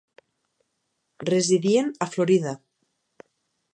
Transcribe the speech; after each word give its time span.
Residien 1.29 1.93
a 2.07 2.11
Florida. 2.15 2.55